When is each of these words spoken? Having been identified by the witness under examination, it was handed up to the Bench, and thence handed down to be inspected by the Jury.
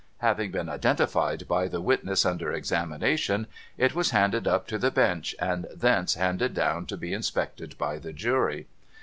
Having 0.17 0.49
been 0.49 0.67
identified 0.67 1.47
by 1.47 1.67
the 1.67 1.79
witness 1.79 2.25
under 2.25 2.51
examination, 2.51 3.45
it 3.77 3.93
was 3.93 4.09
handed 4.09 4.47
up 4.47 4.65
to 4.69 4.79
the 4.79 4.89
Bench, 4.89 5.35
and 5.37 5.67
thence 5.71 6.15
handed 6.15 6.55
down 6.55 6.87
to 6.87 6.97
be 6.97 7.13
inspected 7.13 7.77
by 7.77 7.99
the 7.99 8.11
Jury. 8.11 8.65